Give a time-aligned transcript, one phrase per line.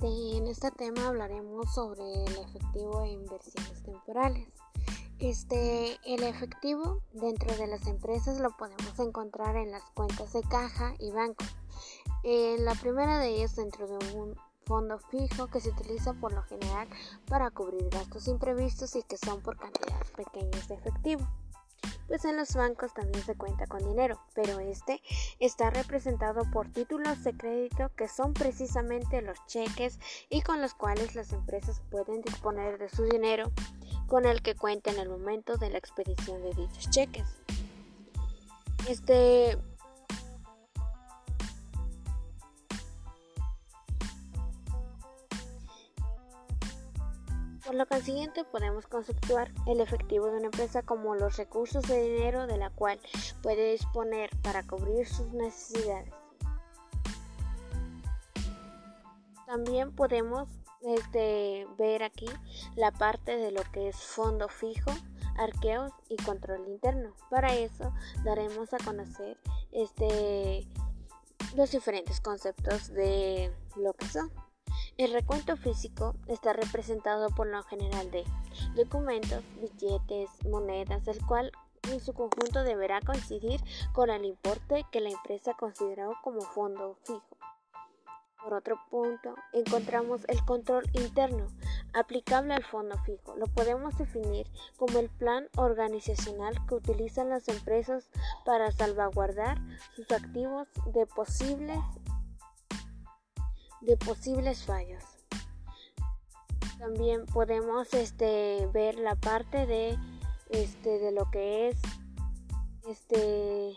[0.00, 4.46] Este, en este tema hablaremos sobre el efectivo e inversiones temporales.
[5.18, 10.94] Este, el efectivo dentro de las empresas lo podemos encontrar en las cuentas de caja
[11.00, 11.44] y banco.
[12.22, 14.36] En la primera de ellas dentro de un
[14.66, 16.86] fondo fijo que se utiliza por lo general
[17.26, 21.26] para cubrir gastos imprevistos y que son por cantidades pequeñas de efectivo
[22.08, 25.00] pues en los bancos también se cuenta con dinero, pero este
[25.38, 31.14] está representado por títulos de crédito que son precisamente los cheques y con los cuales
[31.14, 33.52] las empresas pueden disponer de su dinero
[34.08, 37.26] con el que cuenta en el momento de la expedición de dichos cheques.
[38.88, 39.58] Este
[47.68, 52.46] Por lo consiguiente, podemos conceptuar el efectivo de una empresa como los recursos de dinero
[52.46, 52.98] de la cual
[53.42, 56.10] puede disponer para cubrir sus necesidades.
[59.44, 60.48] También podemos
[60.80, 62.30] este, ver aquí
[62.74, 64.90] la parte de lo que es fondo fijo,
[65.36, 67.12] arqueos y control interno.
[67.28, 67.92] Para eso
[68.24, 69.36] daremos a conocer
[69.72, 70.66] este,
[71.54, 74.47] los diferentes conceptos de lo que son.
[74.98, 78.24] El recuento físico está representado por lo general de
[78.74, 81.52] documentos, billetes, monedas, el cual
[81.92, 83.60] en su conjunto deberá coincidir
[83.92, 87.36] con el importe que la empresa consideró como fondo fijo.
[88.42, 91.46] Por otro punto, encontramos el control interno
[91.94, 93.36] aplicable al fondo fijo.
[93.36, 98.10] Lo podemos definir como el plan organizacional que utilizan las empresas
[98.44, 99.58] para salvaguardar
[99.94, 101.78] sus activos de posibles
[103.80, 105.02] de posibles fallos.
[106.78, 109.98] También podemos este, ver la parte de,
[110.50, 111.76] este, de lo que es
[112.88, 113.76] este,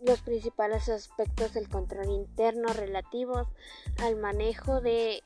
[0.00, 3.48] los principales aspectos del control interno relativos
[3.98, 5.22] al manejo de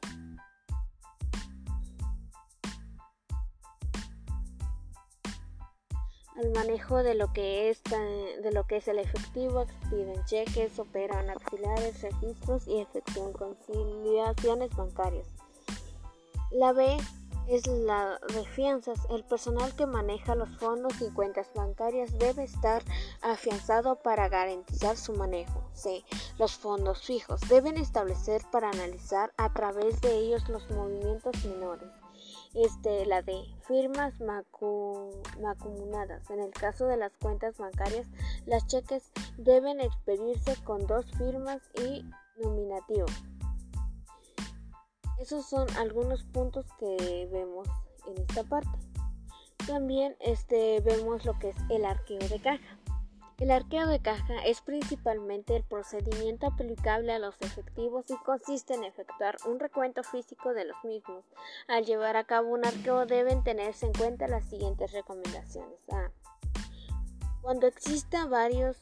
[6.37, 11.31] al manejo de lo que es de lo que es el efectivo, expiden cheques, operan
[11.31, 15.27] auxiliares, registros y efectúan conciliaciones bancarias.
[16.51, 16.97] La B
[17.49, 18.99] es la de fianzas.
[19.11, 22.83] El personal que maneja los fondos y cuentas bancarias debe estar
[23.23, 25.63] afianzado para garantizar su manejo.
[25.75, 26.05] C.
[26.39, 31.89] Los fondos fijos deben establecer para analizar a través de ellos los movimientos menores
[32.55, 36.31] este, la de firmas macumunadas.
[36.31, 38.07] En el caso de las cuentas bancarias,
[38.47, 42.05] las cheques deben expedirse con dos firmas y
[42.43, 43.07] nominativo.
[45.21, 47.69] Esos son algunos puntos que vemos
[48.07, 48.79] en esta parte.
[49.67, 52.79] También este, vemos lo que es el arqueo de caja.
[53.39, 58.85] El arqueo de caja es principalmente el procedimiento aplicable a los efectivos y consiste en
[58.85, 61.25] efectuar un recuento físico de los mismos.
[61.67, 65.79] Al llevar a cabo un arqueo deben tenerse en cuenta las siguientes recomendaciones.
[65.91, 66.13] A.
[67.43, 68.77] Cuando exista varios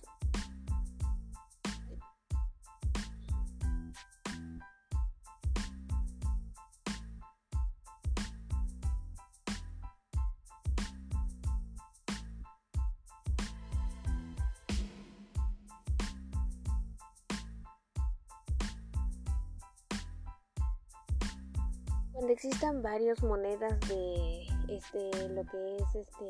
[22.23, 26.29] Cuando existan varias monedas de este lo que es este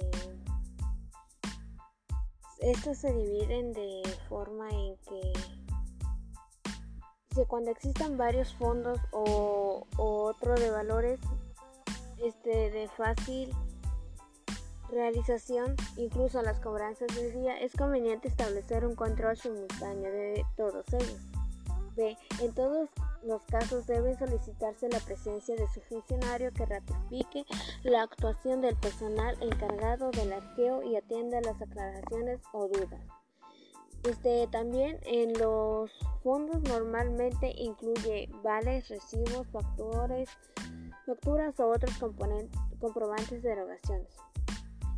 [2.61, 5.35] estas se dividen de forma en que
[7.47, 11.21] cuando existan varios fondos o, o otro de valores
[12.25, 13.55] este de fácil
[14.89, 21.21] realización, incluso las cobranzas del día, es conveniente establecer un control simultáneo de todos ellos.
[21.97, 22.17] B.
[22.41, 22.89] En todos
[23.25, 27.45] los casos debe solicitarse la presencia de su funcionario que ratifique
[27.83, 33.01] la actuación del personal encargado del arqueo y atienda las aclaraciones o dudas.
[34.05, 35.91] Este, también en los
[36.25, 40.29] fondos normalmente incluye vales, recibos, factores,
[41.07, 41.93] facturas o otros
[42.81, 44.09] comprobantes de erogaciones.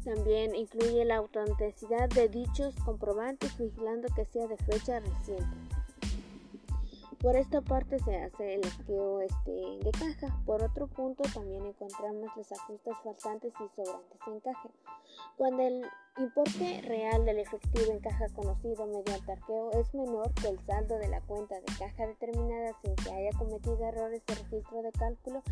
[0.05, 5.74] También incluye la autenticidad de dichos comprobantes vigilando que sea de fecha reciente.
[7.25, 10.39] Por esta parte se hace el esqueo este, de caja.
[10.45, 14.69] Por otro punto también encontramos los ajustes faltantes y sobrantes en caja.
[15.39, 15.87] Cuando el
[16.19, 21.09] importe real del efectivo en caja conocido mediante arqueo es menor que el saldo de
[21.09, 25.43] la cuenta de caja determinada sin que haya cometido errores de registro de cálculo,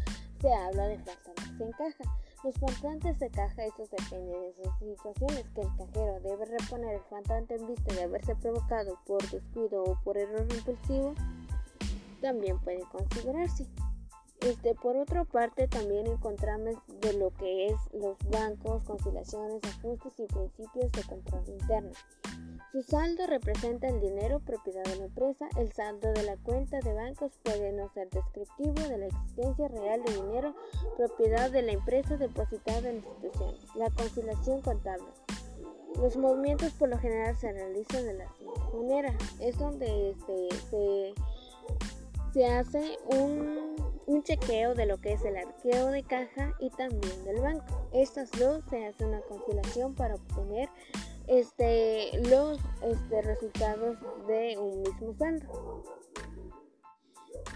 [0.42, 2.04] se habla de faltantes en caja.
[2.44, 7.02] Los faltantes de caja, estos dependen de esas situaciones que el cajero debe reponer el
[7.04, 11.14] faltante en vista de haberse provocado por descuido o por error impulsivo
[12.22, 13.66] también puede considerarse.
[14.40, 20.26] Este, por otra parte, también encontramos de lo que es los bancos, conciliaciones, ajustes y
[20.26, 21.92] principios de control interno.
[22.72, 25.46] Su saldo representa el dinero propiedad de la empresa.
[25.58, 30.02] El saldo de la cuenta de bancos puede no ser descriptivo de la existencia real
[30.04, 30.54] de dinero
[30.96, 33.54] propiedad de la empresa depositada en la institución.
[33.76, 35.06] La conciliación contable.
[35.98, 39.14] Los movimientos por lo general se realizan de la siguiente manera.
[39.38, 41.14] Es donde este, se,
[42.32, 43.76] se hace un,
[44.06, 47.88] un, chequeo de lo que es el arqueo de caja y también del banco.
[47.92, 50.68] Estas dos se hace una conciliación para obtener
[51.26, 53.96] este, los este, resultados
[54.26, 55.82] de un mismo saldo.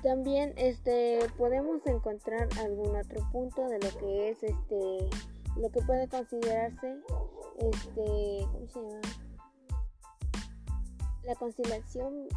[0.03, 5.11] También este, podemos encontrar algún otro punto de lo que es este,
[5.57, 6.97] lo que puede considerarse
[7.59, 8.47] este.
[11.25, 12.29] La conciliación,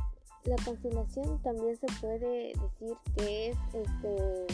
[0.44, 4.48] la conciliación también se puede decir que es este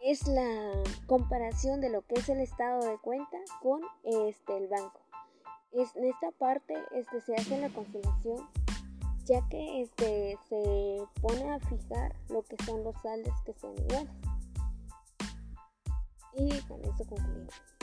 [0.00, 0.72] es la
[1.06, 5.00] comparación de lo que es el estado de cuenta con este el banco.
[5.72, 8.46] Es, en esta parte este, se hace la conciliación
[9.24, 14.10] ya que este, se pone a fijar lo que son los saldos que son iguales.
[16.34, 17.73] Y con eso concluimos.